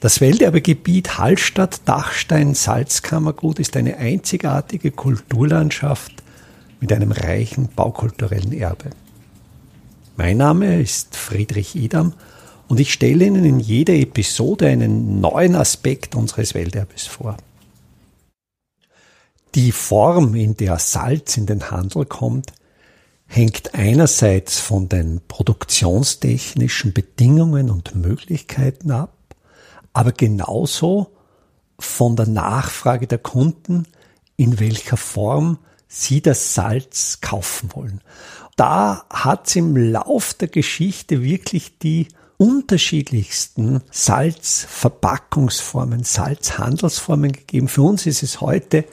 [0.00, 6.12] Das Welterbegebiet Hallstatt-Dachstein-Salzkammergut ist eine einzigartige Kulturlandschaft
[6.78, 8.90] mit einem reichen baukulturellen Erbe.
[10.16, 12.12] Mein Name ist Friedrich Idam
[12.68, 17.36] und ich stelle Ihnen in jeder Episode einen neuen Aspekt unseres Welterbes vor.
[19.56, 22.52] Die Form, in der Salz in den Handel kommt,
[23.26, 29.17] hängt einerseits von den produktionstechnischen Bedingungen und Möglichkeiten ab,
[29.98, 31.16] aber genauso
[31.76, 33.88] von der Nachfrage der Kunden,
[34.36, 38.00] in welcher Form sie das Salz kaufen wollen.
[38.54, 47.66] Da hat es im Lauf der Geschichte wirklich die unterschiedlichsten Salzverpackungsformen, Salzhandelsformen gegeben.
[47.66, 48.84] Für uns ist es heute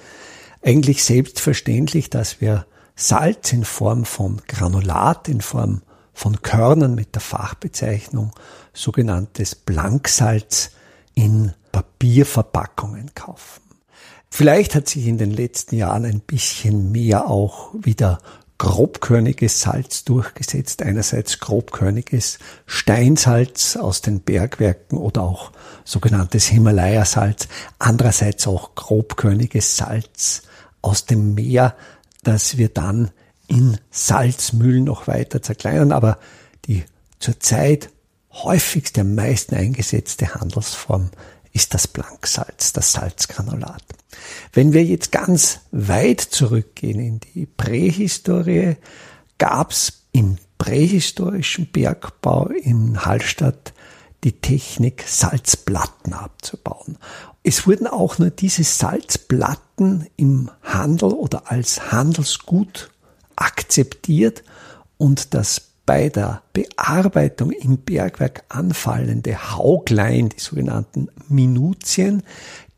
[0.64, 5.84] eigentlich selbstverständlich, dass wir Salz in Form von Granulat, in Form
[6.16, 8.32] von Körnern mit der Fachbezeichnung
[8.74, 10.72] sogenanntes Blanksalz
[11.16, 13.62] in Papierverpackungen kaufen.
[14.30, 18.20] Vielleicht hat sich in den letzten Jahren ein bisschen mehr auch wieder
[18.58, 20.82] grobkörniges Salz durchgesetzt.
[20.82, 25.52] Einerseits grobkörniges Steinsalz aus den Bergwerken oder auch
[25.84, 27.48] sogenanntes Himalaya-Salz.
[27.80, 30.44] Andererseits auch grobkörniges Salz
[30.82, 31.76] aus dem Meer,
[32.24, 33.12] das wir dann
[33.48, 35.92] in Salzmühlen noch weiter zerkleinern.
[35.92, 36.18] Aber
[36.66, 36.84] die
[37.20, 37.90] zurzeit
[38.44, 41.10] häufigste, am meisten eingesetzte Handelsform
[41.54, 43.84] ist das Blanksalz, das Salzgranulat.
[44.52, 48.76] Wenn wir jetzt ganz weit zurückgehen in die Prähistorie,
[49.38, 53.74] gab es im prähistorischen Bergbau in Hallstatt
[54.24, 56.98] die Technik, Salzplatten abzubauen.
[57.44, 62.90] Es wurden auch nur diese Salzplatten im Handel oder als Handelsgut
[63.36, 64.44] akzeptiert
[64.98, 72.24] und das bei der Bearbeitung im Bergwerk anfallende Hauglein, die sogenannten Minutien,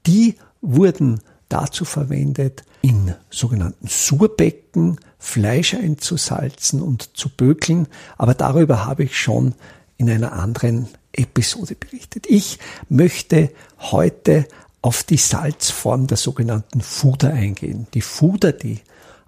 [0.05, 7.88] die wurden dazu verwendet, in sogenannten Surbecken Fleisch einzusalzen und zu bökeln.
[8.18, 9.56] Aber darüber habe ich schon
[9.97, 12.25] in einer anderen Episode berichtet.
[12.28, 14.45] Ich möchte heute
[14.81, 17.88] auf die Salzform der sogenannten Fuder eingehen.
[17.94, 18.79] Die Fuder, die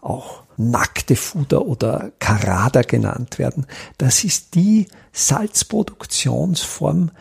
[0.01, 3.65] auch nackte Fuder oder Karada genannt werden,
[3.97, 7.11] das ist die Salzproduktionsform,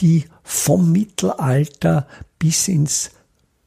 [0.00, 2.06] die vom Mittelalter
[2.38, 3.10] bis ins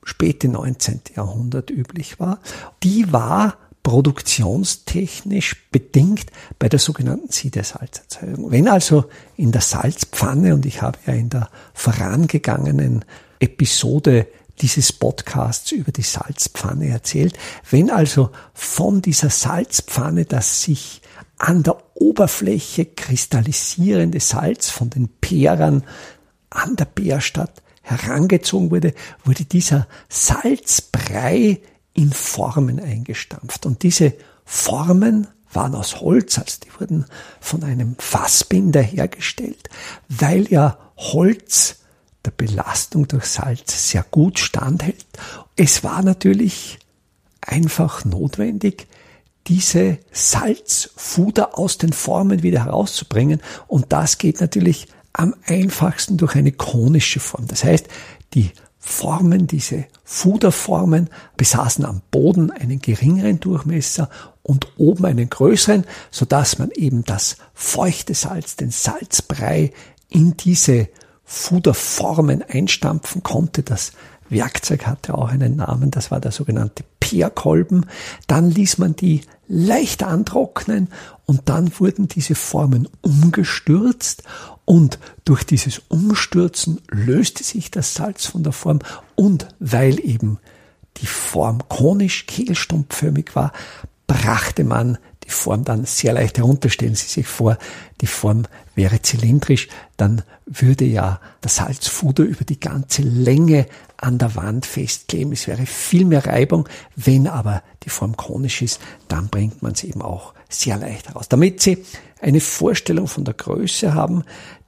[0.04, 1.02] späte 19.
[1.16, 2.40] Jahrhundert üblich war.
[2.84, 6.28] Die war produktionstechnisch bedingt
[6.60, 8.52] bei der sogenannten Siedersalzerzeugung.
[8.52, 9.06] Wenn also
[9.36, 13.06] in der Salzpfanne, und ich habe ja in der vorangegangenen
[13.40, 14.28] Episode
[14.62, 17.38] dieses Podcasts über die Salzpfanne erzählt,
[17.70, 21.02] wenn also von dieser Salzpfanne das sich
[21.38, 25.84] an der Oberfläche kristallisierende Salz von den Perern
[26.50, 28.94] an der Bärstadt herangezogen wurde,
[29.24, 31.62] wurde dieser Salzbrei
[31.94, 33.66] in Formen eingestampft.
[33.66, 34.14] Und diese
[34.46, 37.06] Formen waren aus Holz, also die wurden
[37.40, 39.70] von einem Fassbinder hergestellt,
[40.08, 41.78] weil ja Holz
[42.26, 45.06] der Belastung durch Salz sehr gut standhält.
[45.56, 46.80] Es war natürlich
[47.42, 48.88] einfach notwendig,
[49.48, 53.42] diese Salzfuder aus den Formen wieder herauszubringen.
[53.68, 57.48] Und das geht natürlich am einfachsten durch eine konische Form.
[57.48, 57.88] Das heißt,
[58.34, 64.10] die Formen, diese Fuderformen besaßen am Boden einen geringeren Durchmesser
[64.44, 69.74] und oben einen größeren, so dass man eben das feuchte Salz, den Salzbrei
[70.10, 70.90] in diese
[71.32, 73.62] Fuderformen einstampfen konnte.
[73.62, 73.92] Das
[74.30, 77.86] Werkzeug hatte auch einen Namen, das war der sogenannte Peerkolben.
[78.26, 80.88] Dann ließ man die leicht antrocknen
[81.28, 84.24] und dann wurden diese Formen umgestürzt
[84.66, 88.80] und durch dieses Umstürzen löste sich das Salz von der Form
[89.16, 90.40] und weil eben
[90.98, 93.54] die Form konisch kegelstumpfförmig war,
[94.08, 94.98] brachte man
[95.30, 96.70] die Form dann sehr leicht herunter.
[96.70, 97.58] Stellen Sie sich vor,
[98.02, 98.44] die Form
[98.76, 103.68] wäre zylindrisch, dann würde ja das Salzfuder über die ganze Länge
[103.98, 105.34] an der Wand festkleben.
[105.34, 106.68] Es wäre viel mehr Reibung.
[106.96, 111.30] Wenn aber die Form konisch ist, dann bringt man sie eben auch sehr leicht heraus.
[111.30, 111.86] Damit Sie
[112.22, 114.24] eine Vorstellung von der Größe haben,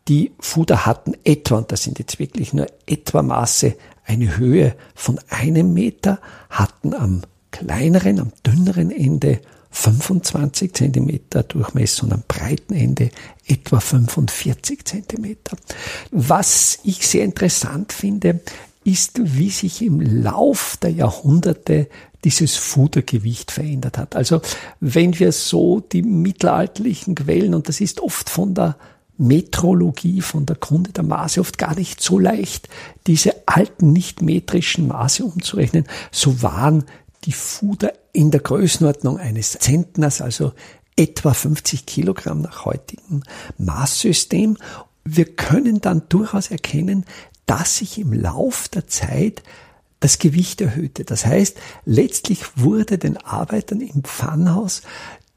[0.08, 3.76] die Fuder hatten etwa, und das sind jetzt wirklich nur etwa Maße,
[4.06, 6.20] eine Höhe von einem Meter,
[6.50, 7.22] hatten am
[7.52, 13.10] kleineren, am dünneren Ende 25 Zentimeter Durchmesser und am breiten Ende
[13.48, 15.58] etwa 45 Zentimeter.
[16.12, 18.42] Was ich sehr interessant finde,
[18.84, 21.88] ist, wie sich im Lauf der Jahrhunderte
[22.24, 24.16] dieses Fudergewicht verändert hat.
[24.16, 24.42] Also
[24.80, 28.76] wenn wir so die mittelalterlichen Quellen, und das ist oft von der
[29.18, 32.70] Metrologie, von der Kunde der Maße oft gar nicht so leicht,
[33.06, 35.86] diese alten nicht metrischen Maße umzurechnen.
[36.12, 36.86] So waren
[37.24, 40.54] die Fuder in der Größenordnung eines Zentners, also
[40.96, 43.24] etwa 50 Kilogramm nach heutigem
[43.58, 44.58] Maßsystem.
[45.04, 47.06] Wir können dann durchaus erkennen,
[47.46, 49.44] dass sich im Lauf der Zeit
[50.00, 51.06] das Gewicht erhöhte.
[51.06, 54.82] Das heißt, letztlich wurde den Arbeitern im Pfannhaus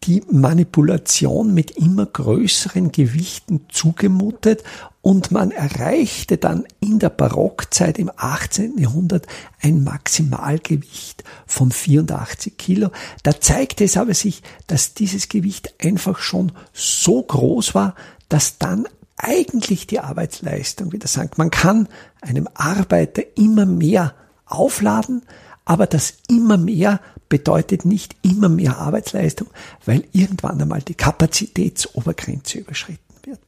[0.07, 4.63] die Manipulation mit immer größeren Gewichten zugemutet
[5.01, 8.79] und man erreichte dann in der Barockzeit im 18.
[8.79, 9.27] Jahrhundert
[9.61, 12.91] ein Maximalgewicht von 84 Kilo.
[13.23, 17.95] Da zeigte es aber sich, dass dieses Gewicht einfach schon so groß war,
[18.29, 18.87] dass dann
[19.17, 21.39] eigentlich die Arbeitsleistung wieder sank.
[21.39, 21.89] Man kann
[22.21, 24.15] einem Arbeiter immer mehr
[24.47, 25.23] aufladen,
[25.65, 29.49] aber das immer mehr bedeutet nicht immer mehr Arbeitsleistung,
[29.85, 33.41] weil irgendwann einmal die Kapazitätsobergrenze überschritten wird.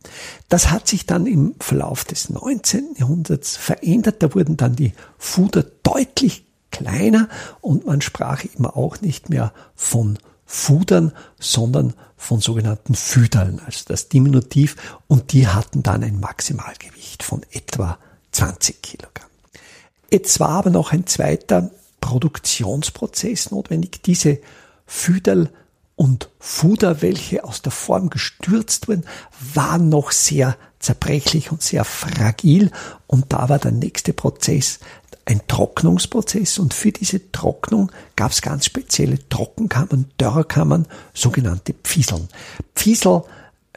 [0.49, 2.97] Das hat sich dann im Verlauf des 19.
[2.99, 4.23] Jahrhunderts verändert.
[4.23, 7.29] Da wurden dann die Fuder deutlich kleiner
[7.61, 14.09] und man sprach immer auch nicht mehr von Fudern, sondern von sogenannten Füdern, also das
[14.09, 14.77] Diminutiv,
[15.07, 17.99] und die hatten dann ein Maximalgewicht von etwa
[18.33, 19.29] 20 Kilogramm.
[20.11, 21.71] Jetzt war aber noch ein zweiter
[22.07, 24.01] Produktionsprozess notwendig.
[24.05, 24.39] Diese
[24.87, 25.51] Füderl
[25.97, 29.05] und Fuder, welche aus der Form gestürzt wurden,
[29.55, 32.71] waren noch sehr zerbrechlich und sehr fragil.
[33.09, 34.79] Und da war der nächste Prozess
[35.25, 36.61] ein Trocknungsprozess.
[36.61, 42.29] Und für diese Trocknung gab es ganz spezielle Trockenkammern, Dörrkammern, sogenannte Pfieseln.
[42.77, 43.23] Pfiesel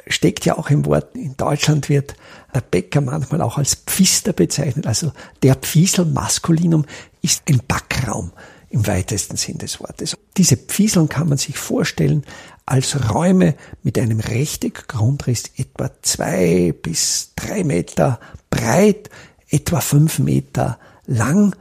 [0.07, 1.15] steckt ja auch im Wort.
[1.15, 2.15] In Deutschland wird
[2.53, 4.87] der Bäcker manchmal auch als Pfister bezeichnet.
[4.87, 5.11] Also
[5.43, 6.85] der Pfiesel Maskulinum
[7.21, 8.31] ist ein Backraum
[8.69, 10.17] im weitesten Sinn des Wortes.
[10.37, 12.23] Diese Pfieseln kann man sich vorstellen
[12.65, 18.19] als Räume mit einem Rechteckgrundriss etwa zwei bis drei Meter
[18.51, 19.09] breit,
[19.49, 21.55] etwa fünf Meter lang,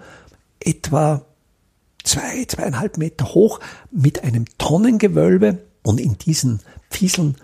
[0.61, 1.25] etwa
[2.05, 3.61] zwei, zweieinhalb Meter hoch
[3.91, 6.61] mit einem Tonnengewölbe und in diesen
[6.91, 7.37] Pfieseln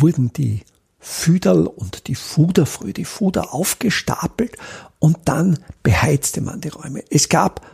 [0.00, 0.62] wurden die
[0.98, 4.56] Füderl und die Fuderfrühe, die Fuder aufgestapelt
[4.98, 7.04] und dann beheizte man die Räume.
[7.10, 7.64] Es gab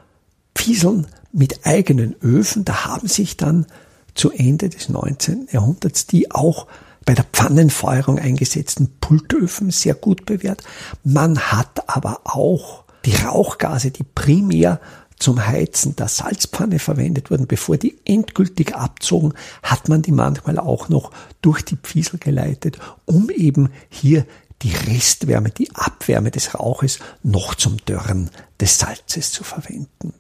[0.55, 3.67] Pfieseln mit eigenen Öfen, da haben sich dann
[4.15, 5.49] zu Ende des 19.
[5.51, 6.67] Jahrhunderts die auch
[7.05, 10.63] bei der Pfannenfeuerung eingesetzten Pultöfen sehr gut bewährt.
[11.03, 14.81] Man hat aber auch die Rauchgase, die primär
[15.19, 20.89] zum Heizen der Salzpfanne verwendet wurden, bevor die endgültig abzogen, hat man die manchmal auch
[20.89, 24.27] noch durch die Pfiesel geleitet, um eben hier
[24.63, 28.31] die Restwärme, die Abwärme des Rauches noch zum Dörren
[28.61, 30.15] des Salzes zu verwenden.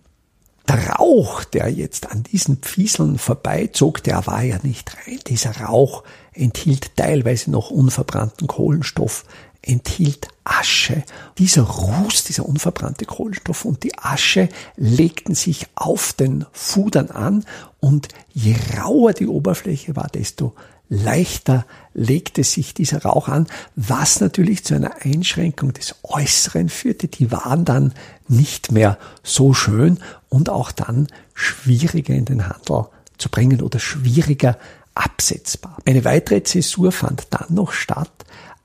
[0.68, 5.18] Der Rauch, der jetzt an diesen Pfieseln vorbeizog, der war ja nicht rein.
[5.26, 9.24] Dieser Rauch enthielt teilweise noch unverbrannten Kohlenstoff,
[9.66, 11.02] enthielt Asche.
[11.38, 17.44] Dieser Ruß, dieser unverbrannte Kohlenstoff und die Asche legten sich auf den Fudern an
[17.80, 20.54] und je rauer die Oberfläche war, desto
[20.88, 27.08] leichter legte sich dieser Rauch an, was natürlich zu einer Einschränkung des Äußeren führte.
[27.08, 27.94] Die waren dann
[28.28, 32.86] nicht mehr so schön und auch dann schwieriger in den Handel
[33.18, 34.58] zu bringen oder schwieriger
[34.94, 35.78] absetzbar.
[35.86, 38.10] Eine weitere Zäsur fand dann noch statt,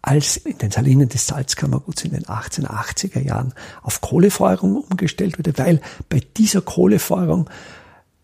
[0.02, 5.82] als in den Salinen des Salzkammerguts in den 1880er Jahren auf Kohlefeuerung umgestellt wurde, weil
[6.08, 7.50] bei dieser Kohlefeuerung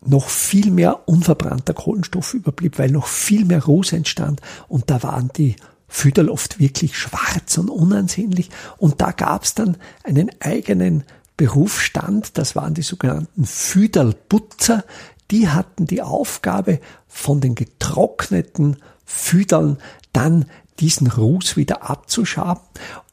[0.05, 5.31] noch viel mehr unverbrannter Kohlenstoff überblieb, weil noch viel mehr Ruß entstand und da waren
[5.35, 5.55] die
[5.87, 8.49] Füderl oft wirklich schwarz und unansehnlich.
[8.77, 11.03] Und da gab es dann einen eigenen
[11.37, 14.83] Berufsstand, das waren die sogenannten Füderlputzer,
[15.31, 19.77] die hatten die Aufgabe von den getrockneten Füderln
[20.13, 20.45] dann
[20.79, 22.63] diesen Ruß wieder abzuschaben.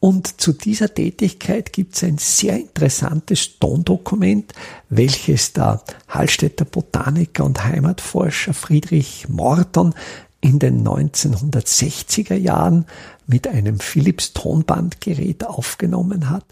[0.01, 4.53] Und zu dieser Tätigkeit gibt es ein sehr interessantes Tondokument,
[4.89, 9.95] welches der Hallstätter Botaniker und Heimatforscher Friedrich Morton
[10.41, 12.87] in den 1960er Jahren
[13.27, 16.45] mit einem Philips Tonbandgerät aufgenommen hat.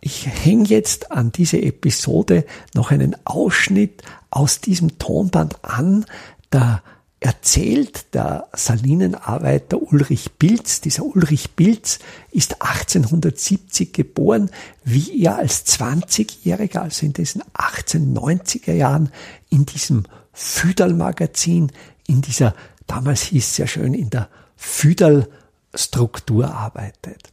[0.00, 2.44] Ich hänge jetzt an diese Episode
[2.74, 6.04] noch einen Ausschnitt aus diesem Tonband an.
[6.52, 6.82] Der
[7.20, 10.80] erzählt der Salinenarbeiter Ulrich Pilz.
[10.80, 11.98] Dieser Ulrich Pilz
[12.30, 14.50] ist 1870 geboren,
[14.84, 19.10] wie er als 20-Jähriger, also in diesen 1890er Jahren,
[19.48, 21.72] in diesem Füderl-Magazin,
[22.06, 22.54] in dieser,
[22.86, 27.30] damals hieß es ja schön, in der Füderl-Struktur arbeitet.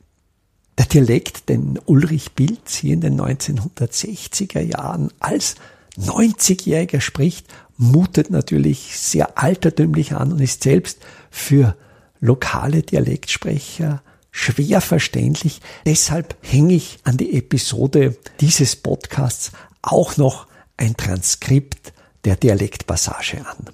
[0.77, 5.55] Der Dialekt, den Ulrich Pilz hier in den 1960er Jahren als
[5.97, 11.75] 90-Jähriger spricht, mutet natürlich sehr altertümlich an und ist selbst für
[12.19, 14.01] lokale Dialektsprecher
[14.31, 15.61] schwer verständlich.
[15.85, 19.51] Deshalb hänge ich an die Episode dieses Podcasts
[19.81, 21.93] auch noch ein Transkript
[22.25, 23.69] der Dialektpassage an.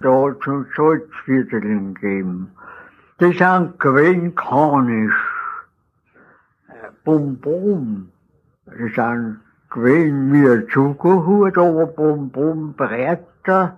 [0.00, 2.50] Da es Salzvierteln gegeben.
[3.20, 5.14] Die sind gewesen kanisch.
[7.04, 8.08] Bum Bum.
[8.66, 9.40] Die sind
[9.72, 13.76] gewesen wie Zuckerhut, aber Bum Bum breiter.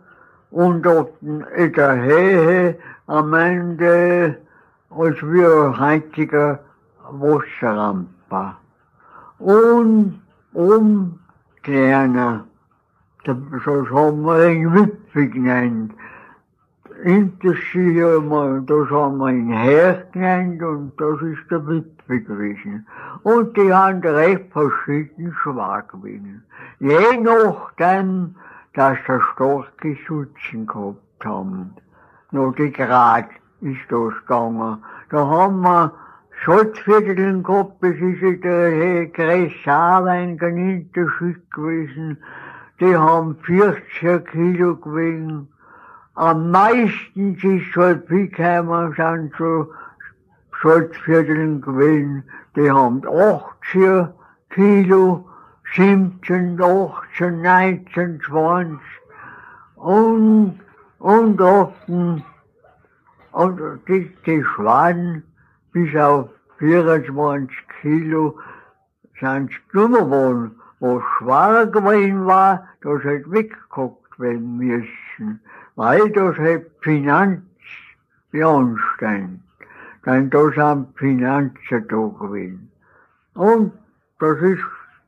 [0.51, 4.39] Und unten in der Höhe am Ende
[4.91, 6.61] als ein heutiger
[7.11, 8.57] Wasserrampe.
[9.39, 10.21] Und
[10.53, 11.19] um
[11.63, 12.45] kleiner,
[13.25, 15.93] das haben wir ihn Wipfel genannt.
[17.03, 18.01] Interski
[18.67, 22.87] das haben wir ihn Herr genannt und das ist der Wipfel gewesen.
[23.23, 25.35] Und die haben recht verschieden
[25.89, 26.43] gewesen.
[26.79, 28.37] Je nachdem,
[28.75, 31.75] dass sie starke Schützen gehabt haben.
[32.31, 33.29] Noch die Grad
[33.61, 34.83] ist das gegangen.
[35.11, 35.93] Da haben wir
[36.45, 42.19] Salzvierteln gehabt, das ist der Gressau ein genannter Schick gewesen.
[42.81, 45.49] Die haben 40 Kilo gewesen.
[46.16, 49.73] Am meisten ist halt Pickheimer sind so
[50.62, 52.23] Salzvierteln gewesen.
[52.54, 54.14] Die haben 80
[54.50, 55.28] Kilo,
[55.75, 58.78] 17, 18, 19, 20
[59.75, 60.61] und,
[61.00, 62.25] und 18
[63.33, 65.25] und die, die Schwaden
[65.73, 66.28] bis auf
[66.59, 68.38] 24 Kilo
[69.18, 70.61] sind genommen worden.
[70.78, 75.40] Was schwer gewesen war, das hätte weggeguckt werden müssen,
[75.76, 77.43] weil das hätte Finanz
[78.31, 79.40] beanstandet.
[80.07, 82.71] Denn da sind Finanzen da gewesen.
[83.35, 83.73] Und
[84.21, 84.62] das ist,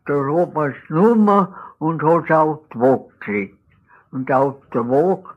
[0.07, 3.59] das hat man es genommen und hat auf die Waage gelegt.
[4.11, 5.29] Und auf der Waage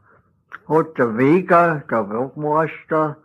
[0.68, 3.18] hat der Weger, der Werkmeister,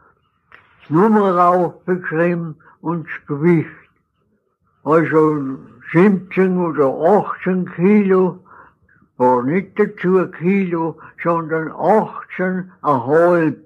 [0.81, 3.71] das Nummer aufgeschrieben und das Gewicht.
[4.83, 5.59] Also
[5.93, 8.44] 17 oder 18 Kilo,
[9.17, 13.57] war nicht dazu Kilo, sondern 18,5.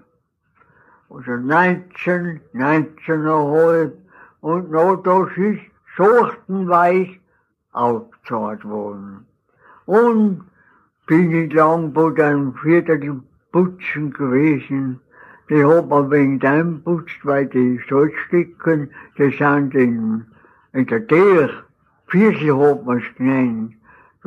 [1.11, 3.93] Also 19, 19,5.
[4.40, 5.61] Und noch das ist
[5.97, 7.17] sortenweise
[7.73, 9.26] aufgezahlt worden.
[9.87, 10.45] Und
[11.07, 15.00] bin ich lang bei einem Viertel putzen gewesen.
[15.49, 20.26] Die hat man wegen dem putzt, weil die Salzstücken, die sind in,
[20.75, 21.49] in der Teer,
[22.09, 23.75] Viersel hat man's genannt,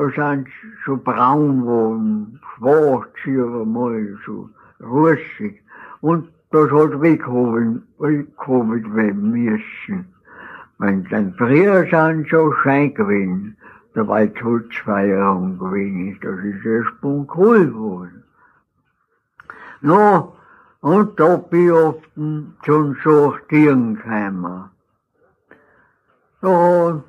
[0.01, 0.47] da sind
[0.85, 4.49] so braun geworden, schwarz hier mal, so
[4.81, 5.61] russig.
[6.01, 10.05] Und das hat weggehoben, weggehoben werden müssen.
[10.79, 13.57] Wenn dann früher sind so schein gewesen,
[13.93, 14.31] da war es
[14.83, 18.23] zwei Jahre gewesen, das ist erst cool geworden.
[19.81, 20.35] No,
[20.79, 24.69] und da bin ich oft zum Sortieren gekommen.
[26.41, 27.03] Ja,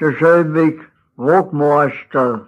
[0.00, 0.80] der Selbig
[1.18, 2.46] Rockmeister,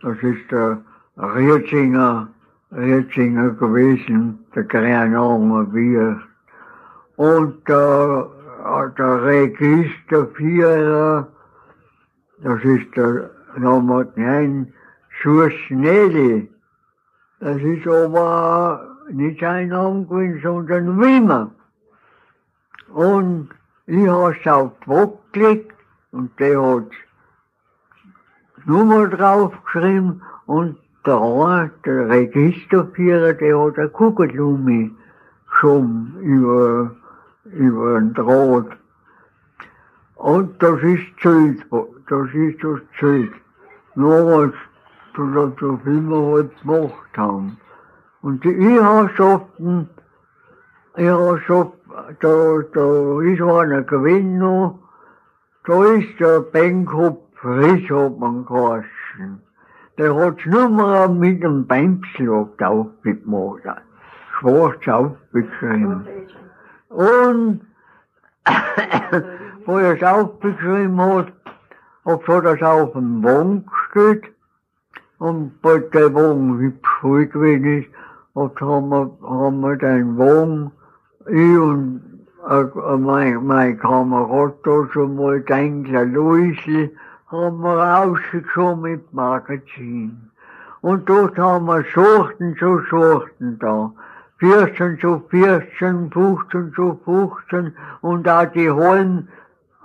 [0.00, 0.80] das ist der
[1.18, 2.28] Rietzinger,
[2.72, 6.18] Rietzinger gewesen, der kleine Bier.
[7.16, 8.26] Und der,
[8.98, 11.28] der Registervierer,
[12.42, 14.72] das ist der Nummer 9,
[15.20, 16.50] Schursnelli.
[17.40, 21.50] Das ist aber nicht ein gewesen, sondern Wimmer.
[22.94, 23.50] Und
[23.86, 25.74] ich habe es auf die Waage gelegt
[26.12, 26.90] und der hat
[28.66, 34.90] Nummer draufgeschrieben und der eine, der Registerführer, der hat eine Kugelblume
[35.60, 36.96] schon über,
[37.44, 38.76] über den Draht.
[40.14, 41.66] Und das ist Zelt,
[42.08, 43.32] das ist das Zelt.
[43.94, 44.54] Nur als
[45.16, 47.58] das so viel wir halt gemacht haben.
[48.22, 49.88] Und die Herrschaften,
[50.94, 51.72] Herrschaft,
[52.20, 54.78] da, da ist einer gewesen noch,
[55.66, 59.42] da ist der Benko Frisch, hat man geheißen.
[59.98, 63.82] Der hat's nur mal mit dem Bämsel aufgemacht,
[64.38, 66.06] schwarz aufgeschrieben.
[66.88, 67.60] Und,
[69.66, 71.32] wo er es aufgeschrieben hat,
[72.06, 74.24] hat er das auf dem Wagen gestellt,
[75.18, 77.90] und bei der Wagen hübsch voll gewesen ist,
[78.32, 80.70] und haben wir, haben wir den Wagen,
[81.26, 86.90] ich und äh, mein, mein Kamerad da schon mal, Denkler Luisel,
[87.34, 90.30] haben wir rausgekommen mit Magazin.
[90.80, 93.92] Und dort haben wir Sorten zu Sorten da.
[94.38, 99.28] 14 zu 14, 15 zu 15 und auch die Hollen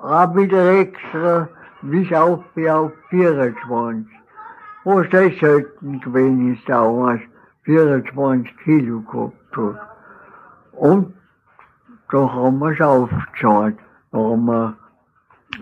[0.01, 1.47] auch wieder extra
[1.81, 4.19] bis auf, auf 24
[4.83, 7.21] was das selten gewesen ist, damals
[7.63, 9.89] 24 Kilo gehabt hat.
[10.71, 11.13] Und
[12.11, 13.77] da haben wir es aufgezahlt.
[14.11, 14.77] Da haben wir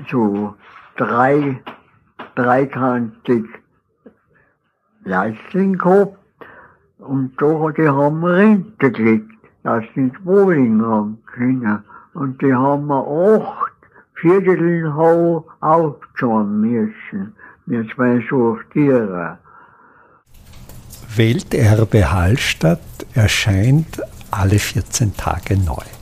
[0.10, 0.56] so
[0.96, 1.62] drei,
[2.38, 3.46] dreikantig
[5.04, 6.18] Leistung gehabt
[7.00, 9.32] und da die haben wir Rente gelegt,
[9.64, 11.84] dass sie ins Bowling haben können.
[12.14, 13.74] Und die haben wir acht
[14.16, 14.92] Viertel
[15.62, 17.36] aufzahlen müssen.
[17.66, 19.38] Wir zwei sortieren.
[21.16, 22.80] Welterbe Hallstatt
[23.14, 24.02] erscheint
[24.32, 25.97] alle 14 Tage neu.